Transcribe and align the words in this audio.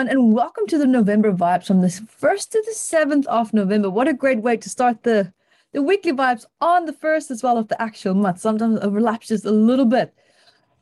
everyone, 0.00 0.16
and 0.16 0.34
welcome 0.34 0.66
to 0.66 0.78
the 0.78 0.86
November 0.86 1.30
vibes 1.30 1.66
from 1.66 1.82
the 1.82 1.88
1st 1.88 2.48
to 2.48 2.62
the 2.64 2.72
7th 2.72 3.26
of 3.26 3.52
November. 3.52 3.90
What 3.90 4.08
a 4.08 4.14
great 4.14 4.40
way 4.40 4.56
to 4.56 4.70
start 4.70 5.02
the, 5.02 5.30
the 5.72 5.82
weekly 5.82 6.12
vibes 6.12 6.46
on 6.62 6.86
the 6.86 6.94
1st 6.94 7.30
as 7.30 7.42
well 7.42 7.58
of 7.58 7.68
the 7.68 7.80
actual 7.82 8.14
month. 8.14 8.40
Sometimes 8.40 8.78
it 8.78 8.82
overlaps 8.82 9.28
just 9.28 9.44
a 9.44 9.50
little 9.50 9.84
bit. 9.84 10.14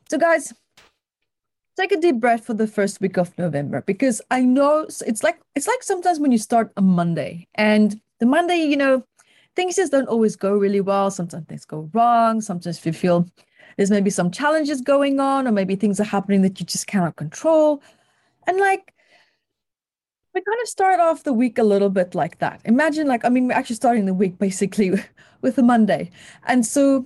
So, 0.09 0.17
guys, 0.17 0.53
take 1.75 1.91
a 1.91 1.99
deep 1.99 2.21
breath 2.21 2.45
for 2.45 2.53
the 2.53 2.65
first 2.65 3.01
week 3.01 3.17
of 3.17 3.37
November 3.37 3.81
because 3.81 4.21
I 4.31 4.41
know 4.41 4.87
it's 5.05 5.21
like 5.21 5.41
it's 5.53 5.67
like 5.67 5.83
sometimes 5.83 6.21
when 6.21 6.31
you 6.31 6.37
start 6.37 6.71
a 6.77 6.81
Monday 6.81 7.49
and 7.55 7.99
the 8.19 8.25
Monday, 8.25 8.59
you 8.63 8.77
know, 8.77 9.03
things 9.53 9.75
just 9.75 9.91
don't 9.91 10.07
always 10.07 10.37
go 10.37 10.53
really 10.53 10.79
well. 10.79 11.11
Sometimes 11.11 11.45
things 11.47 11.65
go 11.65 11.89
wrong. 11.93 12.39
Sometimes 12.39 12.85
you 12.85 12.93
feel 12.93 13.27
there's 13.75 13.91
maybe 13.91 14.11
some 14.11 14.31
challenges 14.31 14.79
going 14.79 15.19
on, 15.19 15.45
or 15.45 15.51
maybe 15.51 15.75
things 15.75 15.99
are 15.99 16.05
happening 16.05 16.41
that 16.43 16.57
you 16.61 16.65
just 16.65 16.87
cannot 16.87 17.17
control. 17.17 17.83
And 18.47 18.57
like, 18.57 18.93
we 20.39 20.43
kind 20.43 20.61
of 20.61 20.69
start 20.69 20.99
off 21.01 21.23
the 21.23 21.33
week 21.33 21.57
a 21.57 21.63
little 21.63 21.89
bit 21.89 22.15
like 22.15 22.39
that. 22.39 22.61
Imagine, 22.63 23.07
like, 23.07 23.25
I 23.25 23.29
mean, 23.29 23.47
we're 23.47 23.53
actually 23.53 23.75
starting 23.75 24.05
the 24.05 24.13
week 24.13 24.39
basically 24.47 24.91
with 25.41 25.57
a 25.57 25.63
Monday. 25.63 26.11
And 26.47 26.65
so 26.65 27.05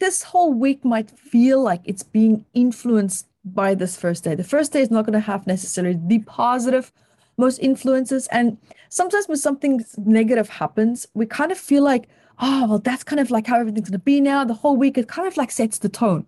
this 0.00 0.22
whole 0.22 0.52
week 0.52 0.84
might 0.84 1.10
feel 1.10 1.62
like 1.62 1.82
it's 1.84 2.02
being 2.02 2.44
influenced 2.52 3.28
by 3.44 3.74
this 3.74 3.96
first 3.96 4.24
day. 4.24 4.34
The 4.34 4.42
first 4.42 4.72
day 4.72 4.80
is 4.80 4.90
not 4.90 5.06
going 5.06 5.12
to 5.12 5.20
have 5.20 5.46
necessarily 5.46 5.98
the 6.06 6.18
positive 6.20 6.92
most 7.36 7.58
influences. 7.58 8.26
And 8.28 8.58
sometimes 8.88 9.28
when 9.28 9.36
something 9.36 9.84
negative 9.98 10.48
happens, 10.48 11.06
we 11.14 11.26
kind 11.26 11.52
of 11.52 11.58
feel 11.58 11.84
like, 11.84 12.08
oh, 12.40 12.66
well, 12.68 12.78
that's 12.78 13.04
kind 13.04 13.20
of 13.20 13.30
like 13.30 13.46
how 13.46 13.60
everything's 13.60 13.88
going 13.88 14.00
to 14.00 14.04
be 14.04 14.20
now. 14.20 14.44
The 14.44 14.54
whole 14.54 14.76
week, 14.76 14.98
it 14.98 15.06
kind 15.08 15.28
of 15.28 15.36
like 15.36 15.52
sets 15.52 15.78
the 15.78 15.88
tone. 15.88 16.26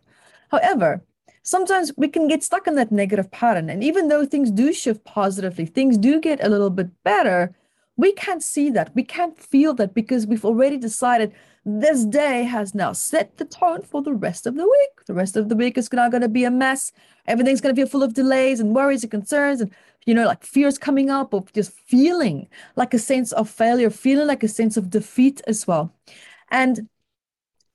However, 0.50 1.02
sometimes 1.47 1.92
we 1.97 2.08
can 2.08 2.27
get 2.27 2.42
stuck 2.42 2.66
in 2.66 2.75
that 2.75 2.91
negative 2.91 3.30
pattern. 3.30 3.70
And 3.70 3.83
even 3.83 4.08
though 4.08 4.27
things 4.27 4.50
do 4.50 4.72
shift 4.72 5.05
positively, 5.05 5.64
things 5.64 5.97
do 5.97 6.20
get 6.20 6.42
a 6.42 6.48
little 6.48 6.70
bit 6.70 6.91
better, 7.05 7.55
we 7.97 8.12
can't 8.12 8.42
see 8.42 8.69
that. 8.70 8.92
We 8.97 9.05
can't 9.05 9.39
feel 9.39 9.72
that 9.74 9.94
because 9.94 10.27
we've 10.27 10.44
already 10.44 10.77
decided 10.77 11.33
this 11.64 12.05
day 12.05 12.42
has 12.42 12.74
now 12.74 12.92
set 12.92 13.36
the 13.36 13.44
tone 13.44 13.83
for 13.83 14.02
the 14.02 14.12
rest 14.12 14.47
of 14.47 14.56
the 14.56 14.64
week. 14.64 15.06
The 15.06 15.14
rest 15.14 15.36
of 15.36 15.48
the 15.48 15.55
week 15.55 15.78
is 15.78 15.91
now 15.92 16.08
going 16.08 16.22
to 16.22 16.28
be 16.28 16.42
a 16.44 16.50
mess. 16.50 16.91
Everything's 17.28 17.61
going 17.61 17.74
to 17.74 17.80
be 17.80 17.89
full 17.89 18.02
of 18.02 18.14
delays 18.14 18.58
and 18.58 18.74
worries 18.74 19.05
and 19.05 19.11
concerns 19.11 19.61
and, 19.61 19.70
you 20.05 20.14
know, 20.14 20.27
like 20.27 20.44
fears 20.44 20.78
coming 20.78 21.11
up 21.11 21.33
of 21.33 21.52
just 21.52 21.70
feeling 21.70 22.48
like 22.74 22.92
a 22.92 22.98
sense 22.98 23.30
of 23.30 23.48
failure, 23.48 23.91
feeling 23.91 24.27
like 24.27 24.42
a 24.42 24.48
sense 24.48 24.77
of 24.77 24.91
defeat 24.91 25.41
as 25.47 25.64
well. 25.64 25.92
And 26.50 26.89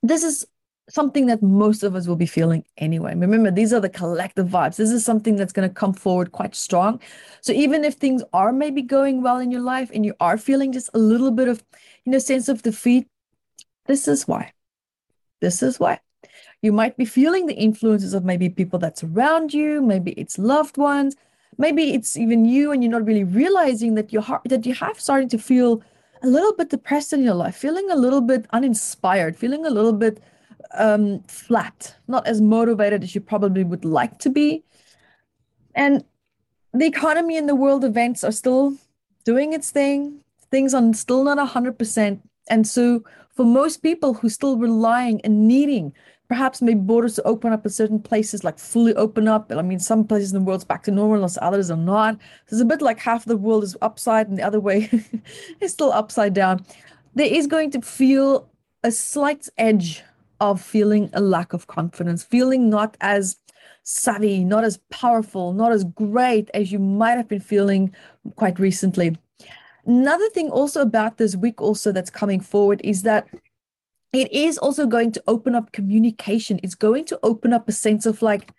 this 0.03 0.23
is 0.23 0.45
something 0.93 1.25
that 1.27 1.41
most 1.41 1.83
of 1.83 1.95
us 1.95 2.07
will 2.07 2.15
be 2.15 2.25
feeling 2.25 2.65
anyway. 2.77 3.15
Remember, 3.15 3.49
these 3.49 3.71
are 3.73 3.79
the 3.79 3.89
collective 3.89 4.47
vibes. 4.47 4.75
This 4.75 4.91
is 4.91 5.05
something 5.05 5.35
that's 5.35 5.53
going 5.53 5.67
to 5.67 5.73
come 5.73 5.93
forward 5.93 6.31
quite 6.31 6.55
strong. 6.55 6.99
So 7.41 7.53
even 7.53 7.83
if 7.83 7.95
things 7.95 8.23
are 8.33 8.51
maybe 8.51 8.81
going 8.81 9.21
well 9.21 9.37
in 9.37 9.51
your 9.51 9.61
life 9.61 9.89
and 9.93 10.05
you 10.05 10.13
are 10.19 10.37
feeling 10.37 10.71
just 10.71 10.89
a 10.93 10.97
little 10.97 11.31
bit 11.31 11.47
of, 11.47 11.63
you 12.03 12.11
know, 12.11 12.19
sense 12.19 12.49
of 12.49 12.61
defeat, 12.61 13.07
this 13.85 14.07
is 14.07 14.27
why. 14.27 14.51
This 15.39 15.63
is 15.63 15.79
why. 15.79 15.99
You 16.61 16.71
might 16.71 16.97
be 16.97 17.05
feeling 17.05 17.47
the 17.47 17.55
influences 17.55 18.13
of 18.13 18.23
maybe 18.23 18.49
people 18.49 18.77
that 18.79 18.97
surround 18.97 19.53
you, 19.53 19.81
maybe 19.81 20.11
it's 20.11 20.37
loved 20.37 20.77
ones, 20.77 21.15
maybe 21.57 21.93
it's 21.93 22.15
even 22.17 22.45
you 22.45 22.71
and 22.71 22.83
you're 22.83 22.91
not 22.91 23.05
really 23.05 23.23
realizing 23.23 23.95
that 23.95 24.13
your 24.13 24.21
heart 24.21 24.41
that 24.45 24.65
you 24.65 24.73
have 24.75 24.99
starting 24.99 25.29
to 25.29 25.37
feel 25.37 25.81
a 26.23 26.27
little 26.27 26.53
bit 26.53 26.69
depressed 26.69 27.13
in 27.13 27.23
your 27.23 27.33
life, 27.33 27.55
feeling 27.55 27.89
a 27.89 27.95
little 27.95 28.21
bit 28.21 28.45
uninspired, 28.51 29.35
feeling 29.35 29.65
a 29.65 29.71
little 29.71 29.93
bit 29.93 30.21
um, 30.73 31.21
flat, 31.23 31.95
not 32.07 32.27
as 32.27 32.41
motivated 32.41 33.03
as 33.03 33.15
you 33.15 33.21
probably 33.21 33.63
would 33.63 33.85
like 33.85 34.19
to 34.19 34.29
be. 34.29 34.63
And 35.75 36.03
the 36.73 36.85
economy 36.85 37.37
and 37.37 37.47
the 37.49 37.55
world 37.55 37.83
events 37.83 38.23
are 38.23 38.31
still 38.31 38.75
doing 39.23 39.53
its 39.53 39.71
thing. 39.71 40.23
Things 40.49 40.73
are 40.73 40.93
still 40.93 41.23
not 41.23 41.37
100%. 41.37 42.19
And 42.49 42.67
so, 42.67 43.03
for 43.29 43.45
most 43.45 43.77
people 43.77 44.13
who 44.13 44.27
are 44.27 44.31
still 44.31 44.57
relying 44.57 45.21
and 45.21 45.47
needing, 45.47 45.93
perhaps 46.27 46.61
maybe 46.61 46.79
borders 46.79 47.15
to 47.15 47.23
open 47.23 47.51
up 47.51 47.65
in 47.65 47.71
certain 47.71 47.99
places, 47.99 48.43
like 48.43 48.57
fully 48.57 48.93
open 48.95 49.27
up. 49.27 49.51
I 49.51 49.61
mean, 49.61 49.79
some 49.79 50.05
places 50.05 50.31
in 50.31 50.39
the 50.39 50.45
world's 50.45 50.65
back 50.65 50.83
to 50.83 50.91
normal, 50.91 51.23
and 51.23 51.37
others 51.37 51.71
are 51.71 51.77
not. 51.77 52.15
So 52.47 52.55
it's 52.55 52.61
a 52.61 52.65
bit 52.65 52.81
like 52.81 52.99
half 52.99 53.25
the 53.25 53.37
world 53.37 53.63
is 53.63 53.75
upside 53.81 54.27
and 54.27 54.37
the 54.37 54.43
other 54.43 54.59
way 54.59 54.89
is 55.59 55.73
still 55.73 55.91
upside 55.91 56.33
down. 56.33 56.65
There 57.15 57.27
is 57.27 57.47
going 57.47 57.71
to 57.71 57.81
feel 57.81 58.49
a 58.83 58.91
slight 58.91 59.49
edge 59.57 60.03
of 60.41 60.59
feeling 60.59 61.09
a 61.13 61.21
lack 61.21 61.53
of 61.53 61.67
confidence, 61.67 62.23
feeling 62.23 62.69
not 62.69 62.97
as 62.99 63.37
savvy, 63.83 64.43
not 64.43 64.63
as 64.63 64.79
powerful, 64.89 65.53
not 65.53 65.71
as 65.71 65.83
great 65.83 66.49
as 66.53 66.71
you 66.71 66.79
might 66.79 67.15
have 67.15 67.27
been 67.27 67.39
feeling 67.39 67.95
quite 68.35 68.59
recently. 68.59 69.15
Another 69.85 70.29
thing 70.29 70.49
also 70.49 70.81
about 70.81 71.17
this 71.17 71.35
week 71.35 71.61
also 71.61 71.91
that's 71.91 72.09
coming 72.09 72.39
forward 72.39 72.81
is 72.83 73.03
that 73.03 73.27
it 74.13 74.31
is 74.33 74.57
also 74.57 74.85
going 74.85 75.11
to 75.13 75.23
open 75.27 75.55
up 75.55 75.71
communication. 75.71 76.59
It's 76.63 76.75
going 76.75 77.05
to 77.05 77.19
open 77.23 77.53
up 77.53 77.69
a 77.69 77.71
sense 77.71 78.05
of 78.05 78.21
like, 78.21 78.51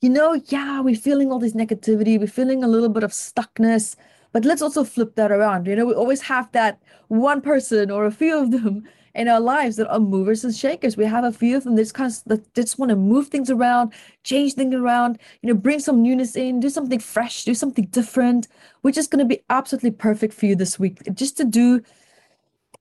you 0.00 0.10
know, 0.10 0.40
yeah, 0.46 0.80
we're 0.80 0.94
feeling 0.94 1.32
all 1.32 1.38
this 1.38 1.54
negativity, 1.54 2.18
we're 2.18 2.26
feeling 2.26 2.62
a 2.62 2.68
little 2.68 2.88
bit 2.88 3.02
of 3.02 3.12
stuckness, 3.12 3.96
but 4.32 4.44
let's 4.44 4.62
also 4.62 4.84
flip 4.84 5.14
that 5.16 5.32
around. 5.32 5.66
You 5.66 5.76
know, 5.76 5.86
we 5.86 5.94
always 5.94 6.22
have 6.22 6.50
that 6.52 6.80
one 7.08 7.40
person 7.40 7.90
or 7.90 8.06
a 8.06 8.10
few 8.10 8.38
of 8.38 8.50
them 8.50 8.84
in 9.14 9.28
our 9.28 9.40
lives 9.40 9.76
that 9.76 9.90
are 9.90 9.98
movers 9.98 10.44
and 10.44 10.54
shakers. 10.54 10.96
We 10.96 11.04
have 11.04 11.24
a 11.24 11.32
few 11.32 11.56
of 11.56 11.64
them 11.64 11.76
kind 11.92 12.12
of 12.12 12.24
that 12.26 12.54
just 12.54 12.78
want 12.78 12.90
to 12.90 12.96
move 12.96 13.28
things 13.28 13.50
around, 13.50 13.92
change 14.22 14.54
things 14.54 14.74
around, 14.74 15.18
you 15.42 15.48
know, 15.48 15.58
bring 15.58 15.80
some 15.80 16.02
newness 16.02 16.36
in, 16.36 16.60
do 16.60 16.70
something 16.70 17.00
fresh, 17.00 17.44
do 17.44 17.54
something 17.54 17.86
different, 17.86 18.46
which 18.82 18.96
is 18.96 19.08
going 19.08 19.18
to 19.18 19.24
be 19.24 19.42
absolutely 19.50 19.90
perfect 19.90 20.32
for 20.32 20.46
you 20.46 20.54
this 20.54 20.78
week. 20.78 20.98
Just 21.14 21.36
to 21.38 21.44
do 21.44 21.82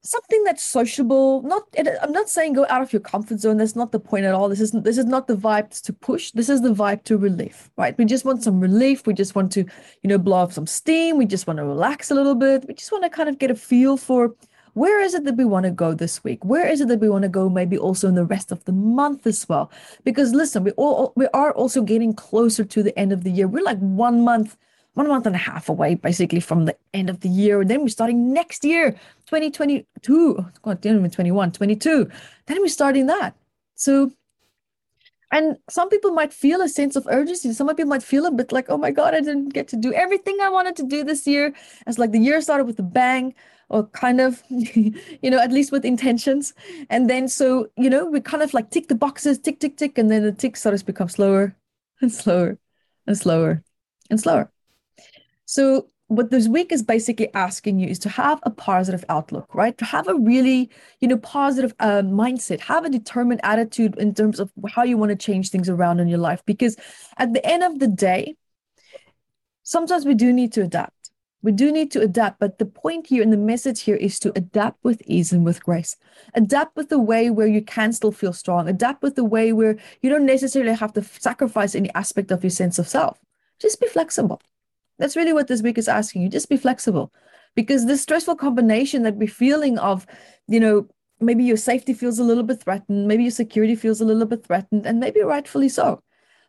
something 0.02 0.44
that's 0.44 0.64
sociable. 0.64 1.42
Not, 1.44 1.64
I'm 2.02 2.12
not 2.12 2.30
saying 2.30 2.54
go 2.54 2.66
out 2.70 2.82
of 2.82 2.94
your 2.94 3.02
comfort 3.02 3.40
zone. 3.40 3.58
That's 3.58 3.76
not 3.76 3.92
the 3.92 4.00
point 4.00 4.26
at 4.26 4.34
all. 4.34 4.50
This 4.50 4.62
is 4.62 4.72
this 4.72 4.98
is 4.98 5.06
not 5.06 5.28
the 5.28 5.36
vibe 5.36 5.82
to 5.84 5.94
push. 5.94 6.32
This 6.32 6.50
is 6.50 6.62
the 6.62 6.74
vibe 6.74 7.04
to 7.06 7.18
relief, 7.18 7.70
right? 7.78 7.98
We 7.98 8.06
just 8.06 8.26
want 8.26 8.44
some 8.44 8.60
relief. 8.60 9.06
We 9.08 9.14
just 9.14 9.36
want 9.36 9.52
to, 9.54 9.62
you 10.04 10.08
know, 10.08 10.18
blow 10.18 10.38
off 10.38 10.54
some 10.54 10.68
steam. 10.68 11.18
We 11.18 11.26
just 11.26 11.48
want 11.48 11.58
to 11.58 11.66
relax 11.66 12.12
a 12.12 12.16
little 12.16 12.36
bit. 12.36 12.66
We 12.68 12.74
just 12.74 12.92
want 12.92 13.04
to 13.04 13.10
kind 13.10 13.30
of 13.30 13.40
get 13.40 13.52
a 13.52 13.56
feel 13.56 13.98
for 13.98 14.36
where 14.74 15.02
is 15.02 15.14
it 15.14 15.26
that 15.26 15.36
we 15.36 15.46
want 15.46 15.66
to 15.66 15.72
go 15.72 15.94
this 15.94 16.24
week? 16.24 16.46
Where 16.46 16.68
is 16.68 16.80
it 16.80 16.88
that 16.90 17.00
we 17.00 17.10
want 17.10 17.24
to 17.24 17.30
go 17.30 17.50
maybe 17.50 17.78
also 17.78 18.08
in 18.08 18.16
the 18.16 18.26
rest 18.26 18.52
of 18.52 18.64
the 18.66 18.72
month 18.72 19.28
as 19.28 19.48
well? 19.50 19.72
Because 20.04 20.34
listen, 20.34 20.64
we 20.64 20.72
all 20.72 21.12
we 21.16 21.28
are 21.34 21.52
also 21.54 21.82
getting 21.82 22.14
closer 22.14 22.64
to 22.64 22.84
the 22.84 22.98
end 22.98 23.12
of 23.12 23.24
the 23.24 23.32
year. 23.32 23.48
We're 23.48 23.64
like 23.64 23.80
one 23.80 24.24
month, 24.24 24.56
one 24.94 25.08
month 25.08 25.26
and 25.26 25.36
a 25.36 25.40
half 25.40 25.70
away 25.70 25.96
basically 25.96 26.40
from 26.40 26.66
the 26.66 26.76
end 26.94 27.10
of 27.10 27.22
the 27.22 27.30
year. 27.30 27.62
And 27.62 27.70
then 27.70 27.82
we're 27.82 27.90
starting 27.90 28.34
next 28.34 28.66
year, 28.66 28.92
2022. 29.28 30.46
God, 30.62 30.86
even 30.86 31.10
21, 31.10 31.52
22. 31.52 32.10
Then 32.48 32.58
we're 32.60 32.68
starting 32.68 33.08
that. 33.08 33.36
So 33.76 34.12
and 35.32 35.58
some 35.70 35.90
people 35.90 36.12
might 36.12 36.34
feel 36.34 36.62
a 36.62 36.68
sense 36.68 36.96
of 36.96 37.06
urgency. 37.08 37.54
Some 37.54 37.68
people 37.68 37.86
might 37.86 38.02
feel 38.02 38.26
a 38.26 38.32
bit 38.32 38.52
like, 38.52 38.70
oh 38.70 38.78
my 38.78 38.90
God, 38.90 39.14
I 39.14 39.22
didn't 39.22 39.50
get 39.50 39.68
to 39.70 39.76
do 39.76 39.94
everything 39.94 40.38
I 40.42 40.50
wanted 40.50 40.76
to 40.78 40.84
do 40.84 41.04
this 41.04 41.28
year. 41.28 41.54
It's 41.86 42.00
like 42.00 42.12
the 42.12 42.20
year 42.20 42.42
started 42.42 42.66
with 42.66 42.80
a 42.80 42.84
bang 42.84 43.36
or 43.70 43.86
kind 43.88 44.20
of, 44.22 44.42
you 44.50 45.30
know, 45.30 45.40
at 45.40 45.52
least 45.52 45.72
with 45.72 45.86
intentions. 45.86 46.54
And 46.90 47.08
then 47.08 47.28
so, 47.28 47.70
you 47.78 47.92
know, 47.92 48.06
we 48.06 48.22
kind 48.22 48.42
of 48.42 48.56
like 48.56 48.72
tick 48.72 48.88
the 48.88 48.96
boxes, 48.96 49.38
tick, 49.38 49.60
tick, 49.60 49.78
tick, 49.78 50.00
and 50.00 50.10
then 50.10 50.24
the 50.24 50.32
tick 50.32 50.58
starts 50.58 50.82
become 50.82 51.10
slower 51.10 51.56
and 52.02 52.12
slower 52.12 52.58
and 53.06 53.16
slower 53.16 53.64
and 54.10 54.20
slower. 54.20 54.52
So 55.50 55.88
what 56.10 56.30
this 56.30 56.48
week 56.48 56.72
is 56.72 56.84
basically 56.84 57.34
asking 57.34 57.80
you 57.80 57.88
is 57.88 57.98
to 58.00 58.10
have 58.10 58.40
a 58.44 58.52
positive 58.52 59.04
outlook, 59.10 59.56
right? 59.56 59.76
To 59.80 59.86
have 59.86 60.08
a 60.08 60.14
really, 60.14 60.70
you 61.02 61.08
know, 61.08 61.18
positive 61.18 61.74
uh, 61.80 62.04
mindset, 62.04 62.60
have 62.60 62.86
a 62.86 62.90
determined 62.90 63.42
attitude 63.44 63.98
in 63.98 64.14
terms 64.14 64.40
of 64.40 64.52
how 64.70 64.84
you 64.84 64.96
want 64.96 65.10
to 65.10 65.16
change 65.16 65.50
things 65.50 65.68
around 65.68 66.02
in 66.02 66.08
your 66.08 66.20
life. 66.20 66.44
Because 66.46 66.78
at 67.18 67.34
the 67.34 67.44
end 67.44 67.64
of 67.64 67.80
the 67.80 67.88
day, 67.88 68.36
sometimes 69.64 70.06
we 70.06 70.14
do 70.14 70.32
need 70.32 70.54
to 70.54 70.62
adapt. 70.62 71.10
We 71.42 71.52
do 71.52 71.72
need 71.72 71.90
to 71.94 72.02
adapt, 72.02 72.40
but 72.40 72.60
the 72.60 72.68
point 72.68 73.08
here 73.08 73.24
and 73.24 73.34
the 73.34 73.38
message 73.38 73.82
here 73.82 73.96
is 73.96 74.20
to 74.20 74.32
adapt 74.36 74.84
with 74.84 75.02
ease 75.08 75.34
and 75.34 75.44
with 75.44 75.64
grace. 75.64 75.96
Adapt 76.36 76.76
with 76.76 76.90
the 76.90 77.00
way 77.00 77.32
where 77.32 77.48
you 77.48 77.64
can 77.64 77.92
still 77.92 78.12
feel 78.12 78.34
strong. 78.34 78.70
Adapt 78.70 79.02
with 79.02 79.16
the 79.16 79.24
way 79.24 79.52
where 79.52 79.78
you 80.04 80.12
don't 80.12 80.28
necessarily 80.28 80.76
have 80.76 80.94
to 80.94 81.04
sacrifice 81.04 81.74
any 81.74 81.92
aspect 81.96 82.30
of 82.30 82.44
your 82.44 82.52
sense 82.52 82.78
of 82.78 82.88
self. 82.88 83.18
Just 83.60 83.82
be 83.82 83.88
flexible. 83.88 84.40
That's 85.00 85.16
really 85.16 85.34
what 85.34 85.48
this 85.48 85.62
week 85.62 85.78
is 85.78 85.88
asking 85.88 86.22
you. 86.22 86.30
Just 86.30 86.50
be 86.50 86.58
flexible. 86.58 87.12
Because 87.56 87.88
this 87.88 88.02
stressful 88.02 88.36
combination 88.36 89.04
that 89.04 89.16
we're 89.16 89.28
feeling 89.28 89.80
of, 89.80 90.06
you 90.48 90.60
know, 90.60 90.88
maybe 91.20 91.44
your 91.44 91.58
safety 91.58 91.94
feels 91.94 92.20
a 92.20 92.24
little 92.24 92.44
bit 92.44 92.62
threatened, 92.62 93.08
maybe 93.08 93.24
your 93.24 93.32
security 93.32 93.76
feels 93.76 94.00
a 94.00 94.06
little 94.06 94.26
bit 94.26 94.46
threatened, 94.46 94.86
and 94.86 95.00
maybe 95.00 95.22
rightfully 95.22 95.70
so. 95.70 96.04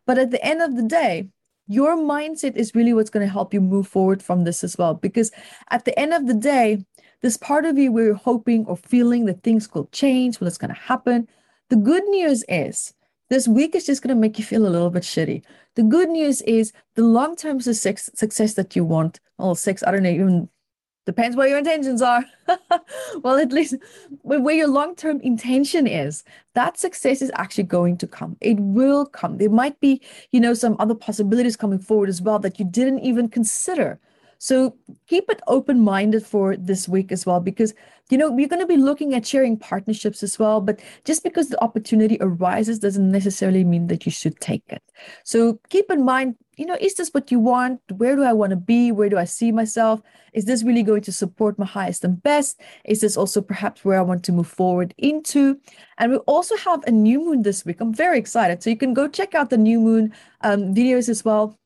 But 0.06 0.18
at 0.18 0.30
the 0.30 0.44
end 0.44 0.60
of 0.60 0.76
the 0.76 0.82
day, 0.82 1.28
your 1.66 1.96
mindset 1.96 2.56
is 2.56 2.74
really 2.74 2.92
what's 2.92 3.10
going 3.10 3.26
to 3.26 3.32
help 3.32 3.54
you 3.54 3.60
move 3.60 3.86
forward 3.86 4.22
from 4.22 4.44
this 4.44 4.62
as 4.64 4.76
well. 4.76 4.94
Because 4.94 5.30
at 5.70 5.84
the 5.84 5.98
end 5.98 6.12
of 6.12 6.26
the 6.26 6.34
day, 6.34 6.84
this 7.22 7.36
part 7.36 7.64
of 7.64 7.78
you 7.78 7.92
where 7.92 8.06
you're 8.06 8.14
hoping 8.14 8.66
or 8.66 8.76
feeling 8.76 9.26
that 9.26 9.42
things 9.42 9.72
will 9.72 9.88
change, 9.92 10.40
what's 10.40 10.58
going 10.58 10.74
to 10.74 10.80
happen. 10.80 11.28
The 11.68 11.76
good 11.76 12.04
news 12.08 12.44
is 12.48 12.92
this 13.30 13.48
week 13.48 13.74
is 13.74 13.86
just 13.86 14.02
going 14.02 14.14
to 14.14 14.20
make 14.20 14.38
you 14.38 14.44
feel 14.44 14.66
a 14.66 14.68
little 14.68 14.90
bit 14.90 15.04
shitty. 15.04 15.42
The 15.76 15.84
good 15.84 16.10
news 16.10 16.42
is 16.42 16.72
the 16.96 17.02
long-term 17.02 17.60
success, 17.60 18.10
success 18.14 18.54
that 18.54 18.74
you 18.76 18.84
want, 18.84 19.20
well, 19.38 19.54
six, 19.54 19.82
I 19.86 19.92
don't 19.92 20.02
know, 20.02 20.10
even 20.10 20.48
depends 21.06 21.36
where 21.36 21.48
your 21.48 21.58
intentions 21.58 22.02
are. 22.02 22.24
well, 23.22 23.38
at 23.38 23.52
least 23.52 23.76
where 24.22 24.54
your 24.54 24.68
long 24.68 24.96
term 24.96 25.20
intention 25.20 25.86
is, 25.86 26.24
that 26.54 26.78
success 26.78 27.22
is 27.22 27.30
actually 27.34 27.64
going 27.64 27.96
to 27.98 28.06
come. 28.06 28.36
It 28.40 28.58
will 28.58 29.06
come. 29.06 29.38
There 29.38 29.48
might 29.48 29.78
be, 29.80 30.02
you 30.32 30.40
know, 30.40 30.52
some 30.52 30.76
other 30.78 30.94
possibilities 30.94 31.56
coming 31.56 31.78
forward 31.78 32.08
as 32.08 32.20
well 32.20 32.40
that 32.40 32.58
you 32.58 32.64
didn't 32.64 33.00
even 33.00 33.28
consider. 33.28 33.98
So 34.42 34.74
keep 35.06 35.28
it 35.28 35.42
open 35.48 35.80
minded 35.80 36.24
for 36.24 36.56
this 36.56 36.88
week 36.88 37.12
as 37.12 37.26
well, 37.26 37.40
because, 37.40 37.74
you 38.08 38.16
know, 38.16 38.30
we're 38.30 38.48
going 38.48 38.62
to 38.62 38.66
be 38.66 38.78
looking 38.78 39.14
at 39.14 39.26
sharing 39.26 39.58
partnerships 39.58 40.22
as 40.22 40.38
well. 40.38 40.62
But 40.62 40.80
just 41.04 41.22
because 41.22 41.50
the 41.50 41.62
opportunity 41.62 42.16
arises 42.22 42.78
doesn't 42.78 43.12
necessarily 43.12 43.64
mean 43.64 43.88
that 43.88 44.06
you 44.06 44.12
should 44.12 44.40
take 44.40 44.64
it. 44.68 44.82
So 45.24 45.60
keep 45.68 45.90
in 45.90 46.06
mind, 46.06 46.36
you 46.56 46.64
know, 46.64 46.78
is 46.80 46.94
this 46.94 47.10
what 47.10 47.30
you 47.30 47.38
want? 47.38 47.82
Where 47.98 48.16
do 48.16 48.22
I 48.22 48.32
want 48.32 48.50
to 48.50 48.56
be? 48.56 48.90
Where 48.92 49.10
do 49.10 49.18
I 49.18 49.26
see 49.26 49.52
myself? 49.52 50.00
Is 50.32 50.46
this 50.46 50.62
really 50.62 50.82
going 50.82 51.02
to 51.02 51.12
support 51.12 51.58
my 51.58 51.66
highest 51.66 52.02
and 52.02 52.22
best? 52.22 52.62
Is 52.86 53.02
this 53.02 53.18
also 53.18 53.42
perhaps 53.42 53.84
where 53.84 53.98
I 53.98 54.02
want 54.02 54.24
to 54.24 54.32
move 54.32 54.48
forward 54.48 54.94
into? 54.96 55.60
And 55.98 56.12
we 56.12 56.18
also 56.18 56.56
have 56.56 56.82
a 56.84 56.90
new 56.90 57.20
moon 57.20 57.42
this 57.42 57.66
week. 57.66 57.82
I'm 57.82 57.92
very 57.92 58.18
excited. 58.18 58.62
So 58.62 58.70
you 58.70 58.76
can 58.78 58.94
go 58.94 59.06
check 59.06 59.34
out 59.34 59.50
the 59.50 59.58
new 59.58 59.80
moon 59.80 60.14
um, 60.40 60.74
videos 60.74 61.10
as 61.10 61.26
well 61.26 61.58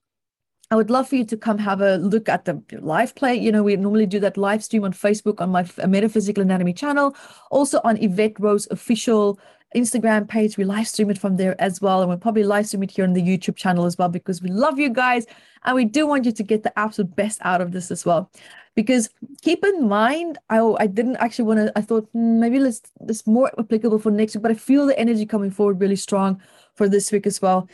I 0.75 0.77
would 0.77 0.91
love 0.91 1.07
for 1.09 1.15
you 1.15 1.25
to 1.27 1.37
come 1.37 1.59
have 1.59 1.81
a 1.81 1.99
look 1.99 2.29
at 2.29 2.47
the 2.47 2.61
live 2.81 3.15
play. 3.15 3.37
You 3.37 3.53
know, 3.53 3.63
we 3.63 3.77
normally 3.77 4.07
do 4.07 4.19
that 4.19 4.37
live 4.37 4.65
stream 4.65 4.83
on 4.83 4.93
Facebook 4.93 5.41
on 5.41 5.51
my 5.51 5.65
Metaphysical 5.87 6.43
Anatomy 6.43 6.73
channel, 6.73 7.15
also 7.53 7.81
on 7.85 7.97
Evette 7.99 8.35
Rose 8.41 8.67
official 8.73 9.39
Instagram 9.77 10.27
page. 10.29 10.57
We 10.57 10.65
live 10.65 10.89
stream 10.89 11.11
it 11.11 11.19
from 11.19 11.37
there 11.37 11.55
as 11.61 11.81
well. 11.81 12.01
And 12.01 12.09
we'll 12.09 12.19
probably 12.19 12.43
live 12.43 12.67
stream 12.67 12.83
it 12.83 12.91
here 12.91 13.05
on 13.05 13.13
the 13.13 13.23
YouTube 13.23 13.55
channel 13.55 13.85
as 13.85 13.97
well 13.97 14.09
because 14.09 14.43
we 14.43 14.49
love 14.49 14.77
you 14.77 14.91
guys 14.91 15.27
and 15.65 15.77
we 15.77 15.85
do 15.85 16.09
want 16.09 16.25
you 16.25 16.33
to 16.33 16.43
get 16.43 16.65
the 16.65 16.77
absolute 16.77 17.15
best 17.15 17.39
out 17.43 17.61
of 17.61 17.71
this 17.71 17.93
as 17.93 18.05
well. 18.05 18.29
Because 18.75 19.09
keep 19.43 19.65
in 19.65 19.87
mind, 19.87 20.39
I, 20.51 20.59
I 20.59 20.89
didn't 20.89 21.19
actually 21.19 21.45
want 21.45 21.59
to, 21.61 21.79
I 21.79 21.83
thought 21.83 22.09
hmm, 22.13 22.41
maybe 22.41 22.59
let's, 22.59 22.83
this 22.99 23.29
more 23.29 23.53
applicable 23.61 24.01
for 24.01 24.11
next 24.11 24.35
week, 24.35 24.43
but 24.43 24.51
I 24.51 24.55
feel 24.55 24.87
the 24.87 24.99
energy 24.99 25.25
coming 25.25 25.53
forward 25.53 25.81
really 25.81 25.95
strong 25.95 26.43
for 26.75 26.89
this 26.89 27.13
week 27.13 27.29
as 27.29 27.41
well. 27.41 27.69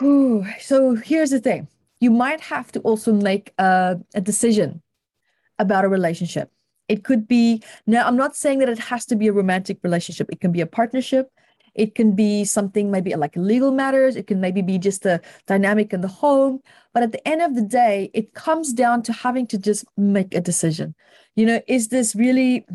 So 0.00 0.94
here's 0.94 1.30
the 1.30 1.40
thing 1.40 1.68
you 2.00 2.10
might 2.10 2.40
have 2.40 2.72
to 2.72 2.80
also 2.80 3.12
make 3.12 3.52
a, 3.58 3.98
a 4.14 4.20
decision 4.20 4.82
about 5.58 5.84
a 5.84 5.88
relationship. 5.88 6.50
It 6.88 7.04
could 7.04 7.28
be, 7.28 7.62
now, 7.86 8.06
I'm 8.06 8.16
not 8.16 8.34
saying 8.34 8.58
that 8.60 8.68
it 8.68 8.78
has 8.78 9.04
to 9.06 9.16
be 9.16 9.28
a 9.28 9.32
romantic 9.32 9.78
relationship, 9.82 10.28
it 10.32 10.40
can 10.40 10.50
be 10.50 10.60
a 10.60 10.66
partnership. 10.66 11.30
It 11.74 11.94
can 11.94 12.16
be 12.16 12.44
something 12.44 12.90
maybe 12.90 13.14
like 13.14 13.36
legal 13.36 13.70
matters. 13.70 14.16
It 14.16 14.26
can 14.26 14.40
maybe 14.40 14.60
be 14.60 14.76
just 14.76 15.06
a 15.06 15.20
dynamic 15.46 15.92
in 15.92 16.00
the 16.00 16.08
home. 16.08 16.60
But 16.92 17.04
at 17.04 17.12
the 17.12 17.26
end 17.26 17.42
of 17.42 17.54
the 17.54 17.62
day, 17.62 18.10
it 18.12 18.34
comes 18.34 18.72
down 18.72 19.02
to 19.04 19.12
having 19.12 19.46
to 19.48 19.58
just 19.58 19.84
make 19.96 20.34
a 20.34 20.40
decision. 20.40 20.96
You 21.36 21.46
know, 21.46 21.60
is 21.68 21.88
this 21.88 22.16
really 22.16 22.66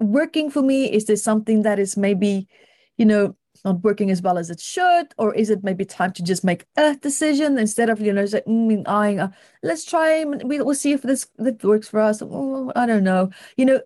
working 0.00 0.50
for 0.50 0.62
me? 0.62 0.90
Is 0.90 1.04
this 1.04 1.22
something 1.22 1.62
that 1.62 1.78
is 1.78 1.98
maybe, 1.98 2.48
you 2.96 3.04
know, 3.04 3.36
not 3.64 3.82
working 3.82 4.10
as 4.10 4.22
well 4.22 4.38
as 4.38 4.50
it 4.50 4.60
should 4.60 5.12
or 5.18 5.34
is 5.34 5.50
it 5.50 5.62
maybe 5.62 5.84
time 5.84 6.12
to 6.12 6.22
just 6.22 6.44
make 6.44 6.66
a 6.76 6.96
decision 6.96 7.58
instead 7.58 7.90
of 7.90 8.00
you 8.00 8.12
know 8.12 8.22
like 8.22 8.44
mm, 8.44 8.82
eyeing 8.86 9.20
uh, 9.20 9.30
let's 9.62 9.84
try 9.84 10.24
we, 10.24 10.60
we'll 10.60 10.74
see 10.74 10.92
if 10.92 11.02
this 11.02 11.28
that 11.36 11.62
works 11.64 11.88
for 11.88 12.00
us 12.00 12.22
i 12.22 12.86
don't 12.86 13.04
know. 13.04 13.30
You 13.56 13.64
know 13.66 13.80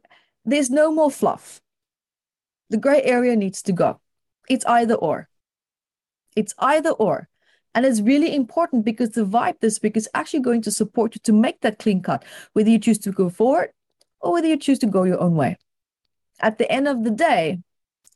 there's 0.44 0.70
no 0.70 0.92
more 0.92 1.10
fluff. 1.10 1.60
The 2.70 2.76
gray 2.76 3.02
area 3.02 3.36
needs 3.36 3.62
to 3.62 3.72
go. 3.72 4.00
It's 4.48 4.64
either 4.66 4.94
or. 4.94 5.28
It's 6.36 6.54
either 6.58 6.90
or. 6.90 7.28
And 7.74 7.84
it's 7.84 8.00
really 8.00 8.34
important 8.34 8.84
because 8.84 9.10
the 9.10 9.24
vibe 9.24 9.60
this 9.60 9.80
week 9.82 9.96
is 9.96 10.08
actually 10.14 10.40
going 10.40 10.62
to 10.62 10.70
support 10.70 11.14
you 11.14 11.20
to 11.24 11.32
make 11.32 11.60
that 11.62 11.78
clean 11.78 12.02
cut 12.02 12.24
whether 12.52 12.70
you 12.70 12.78
choose 12.78 12.98
to 13.00 13.10
go 13.10 13.28
forward 13.28 13.72
or 14.20 14.32
whether 14.32 14.46
you 14.46 14.56
choose 14.56 14.78
to 14.80 14.86
go 14.86 15.04
your 15.04 15.20
own 15.20 15.34
way. 15.34 15.56
At 16.40 16.58
the 16.58 16.70
end 16.70 16.86
of 16.86 17.04
the 17.04 17.10
day 17.10 17.60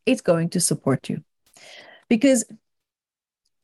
it's 0.07 0.21
going 0.21 0.51
to 0.51 0.61
support 0.61 1.09
you 1.09 1.23
because 2.09 2.45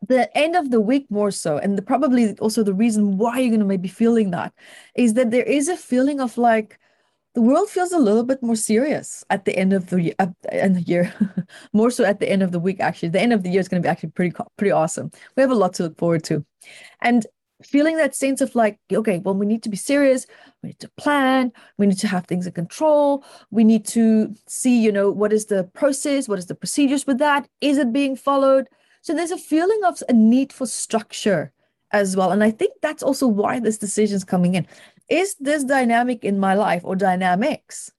the 0.07 0.37
end 0.37 0.55
of 0.55 0.71
the 0.71 0.81
week 0.81 1.07
more 1.11 1.31
so 1.31 1.57
and 1.59 1.79
the, 1.79 1.83
probably 1.83 2.37
also 2.39 2.63
the 2.63 2.75
reason 2.75 3.17
why 3.17 3.39
you're 3.39 3.51
going 3.51 3.61
to 3.61 3.67
maybe 3.67 3.89
feeling 3.89 4.31
that 4.31 4.53
is 4.95 5.15
that 5.15 5.31
there 5.31 5.45
is 5.45 5.69
a 5.69 5.77
feeling 5.77 6.21
of 6.21 6.37
like 6.37 6.79
the 7.35 7.43
world 7.43 7.69
feels 7.69 7.93
a 7.93 7.99
little 7.99 8.23
bit 8.23 8.43
more 8.43 8.55
serious 8.55 9.25
at 9.29 9.45
the 9.45 9.57
end 9.57 9.73
of 9.73 9.91
the, 9.91 10.15
uh, 10.21 10.29
end 10.51 10.77
the 10.77 10.83
year. 10.83 11.13
More 11.73 11.91
so 11.91 12.05
at 12.05 12.21
the 12.21 12.31
end 12.31 12.45
of 12.45 12.53
the 12.53 12.61
week 12.61 12.79
actually. 12.79 13.09
The 13.09 13.21
end 13.21 13.33
of 13.33 13.43
the 13.43 13.51
year 13.51 13.61
is 13.61 13.67
going 13.69 13.83
to 13.83 13.87
be 13.87 13.91
actually 13.91 14.11
pretty 14.11 14.35
pretty 14.57 14.71
awesome. 14.71 15.11
We 15.37 15.41
have 15.41 15.51
a 15.51 15.57
lot 15.57 15.75
to 15.75 15.83
look 15.83 15.99
forward 15.99 16.23
to. 16.25 16.45
And 17.01 17.27
feeling 17.67 17.97
that 17.97 18.15
sense 18.15 18.41
of 18.41 18.55
like 18.55 18.79
okay 18.93 19.19
well 19.19 19.35
we 19.35 19.47
need 19.47 19.63
to 19.63 19.69
be 19.69 19.77
serious 19.77 20.27
we 20.63 20.69
need 20.69 20.79
to 20.79 20.89
plan 20.97 21.53
we 21.79 21.87
need 21.87 21.99
to 21.99 22.09
have 22.09 22.27
things 22.27 22.47
in 22.47 22.53
control 22.53 23.25
we 23.51 23.65
need 23.65 23.85
to 23.85 24.35
see 24.47 24.81
you 24.81 24.93
know 24.93 25.11
what 25.11 25.33
is 25.33 25.47
the 25.47 25.65
process 25.75 26.29
what 26.29 26.39
is 26.39 26.47
the 26.47 26.55
procedures 26.55 27.07
with 27.07 27.19
that 27.19 27.49
is 27.61 27.79
it 27.79 27.93
being 27.93 28.17
followed? 28.17 28.69
So 29.03 29.15
there's 29.15 29.31
a 29.31 29.39
feeling 29.39 29.81
of 29.85 30.03
a 30.09 30.13
need 30.13 30.53
for 30.53 30.67
structure 30.67 31.53
as 31.93 32.17
well 32.17 32.33
and 32.33 32.43
i 32.43 32.51
think 32.51 32.73
that's 32.83 33.03
also 33.03 33.27
why 33.27 33.61
this 33.61 33.79
decision 33.79 34.17
is 34.17 34.25
coming 34.25 34.55
in. 34.55 34.67
Is 35.09 35.37
this 35.39 35.65
dynamic 35.65 36.25
in 36.25 36.41
my 36.41 36.55
life 36.55 36.83
or 36.85 36.97
dynamics 36.97 37.93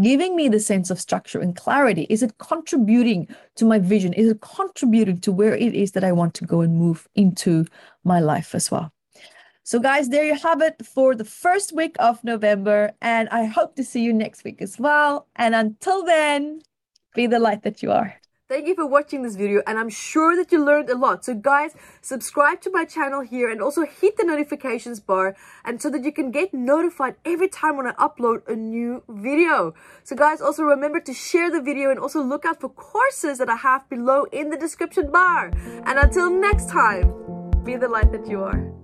giving 0.00 0.36
me 0.36 0.48
the 0.48 0.60
sense 0.60 0.90
of 0.90 1.00
structure 1.00 1.40
and 1.40 1.54
clarity? 1.54 2.06
Is 2.08 2.22
it 2.22 2.38
contributing 2.38 3.28
to 3.56 3.66
my 3.66 3.78
vision? 3.78 4.12
Is 4.14 4.30
it 4.30 4.40
contributing 4.40 5.20
to 5.20 5.32
where 5.32 5.54
it 5.54 5.74
is 5.74 5.92
that 5.92 6.04
i 6.04 6.12
want 6.12 6.34
to 6.34 6.46
go 6.46 6.60
and 6.60 6.76
move 6.76 7.08
into 7.14 7.66
my 8.04 8.20
life 8.20 8.54
as 8.54 8.70
well 8.70 8.92
so, 9.64 9.78
guys, 9.78 10.08
there 10.08 10.24
you 10.24 10.34
have 10.34 10.60
it 10.60 10.84
for 10.84 11.14
the 11.14 11.24
first 11.24 11.72
week 11.72 11.94
of 12.00 12.24
November. 12.24 12.92
And 13.00 13.28
I 13.28 13.44
hope 13.44 13.76
to 13.76 13.84
see 13.84 14.02
you 14.02 14.12
next 14.12 14.42
week 14.44 14.60
as 14.60 14.78
well. 14.78 15.28
And 15.36 15.54
until 15.54 16.04
then, 16.04 16.62
be 17.14 17.26
the 17.28 17.38
light 17.38 17.62
that 17.62 17.82
you 17.82 17.92
are. 17.92 18.16
Thank 18.48 18.66
you 18.66 18.74
for 18.74 18.86
watching 18.86 19.22
this 19.22 19.34
video 19.34 19.62
and 19.66 19.78
I'm 19.78 19.88
sure 19.88 20.36
that 20.36 20.52
you 20.52 20.62
learned 20.62 20.90
a 20.90 20.94
lot. 20.94 21.24
So 21.24 21.32
guys, 21.32 21.74
subscribe 22.02 22.60
to 22.62 22.70
my 22.70 22.84
channel 22.84 23.22
here 23.22 23.48
and 23.48 23.62
also 23.62 23.86
hit 23.86 24.18
the 24.18 24.24
notifications 24.24 25.00
bar 25.00 25.34
and 25.64 25.80
so 25.80 25.88
that 25.88 26.04
you 26.04 26.12
can 26.12 26.30
get 26.30 26.52
notified 26.52 27.14
every 27.24 27.48
time 27.48 27.78
when 27.78 27.86
I 27.86 27.92
upload 27.92 28.46
a 28.46 28.54
new 28.54 29.04
video. 29.08 29.72
So 30.04 30.14
guys, 30.16 30.42
also 30.42 30.64
remember 30.64 31.00
to 31.00 31.14
share 31.14 31.50
the 31.50 31.62
video 31.62 31.88
and 31.88 31.98
also 31.98 32.22
look 32.22 32.44
out 32.44 32.60
for 32.60 32.68
courses 32.68 33.38
that 33.38 33.48
I 33.48 33.56
have 33.56 33.88
below 33.88 34.24
in 34.24 34.50
the 34.50 34.58
description 34.58 35.10
bar. 35.10 35.50
And 35.86 35.98
until 35.98 36.28
next 36.28 36.68
time, 36.68 37.10
be 37.64 37.76
the 37.76 37.88
light 37.88 38.12
that 38.12 38.26
you 38.26 38.42
are. 38.42 38.81